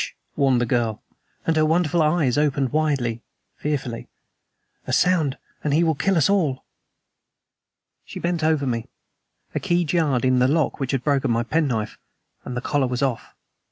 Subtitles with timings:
[0.35, 1.03] warned the girl,
[1.45, 3.21] and her wonderful eyes opened widely,
[3.55, 4.09] fearfully.
[4.87, 6.65] "A sound and he will kill us all."
[8.03, 8.89] She bent over me;
[9.53, 11.99] a key jarred in the lock which had broken my penknife
[12.43, 13.35] and the collar was off.